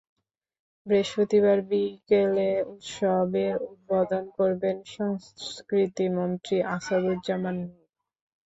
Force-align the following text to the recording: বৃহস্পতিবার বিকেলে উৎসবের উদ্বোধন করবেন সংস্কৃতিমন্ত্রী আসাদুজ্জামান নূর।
বৃহস্পতিবার 0.85 1.57
বিকেলে 1.69 2.49
উৎসবের 2.71 3.53
উদ্বোধন 3.67 4.23
করবেন 4.37 4.75
সংস্কৃতিমন্ত্রী 4.95 6.57
আসাদুজ্জামান 6.75 7.55
নূর। 7.61 7.81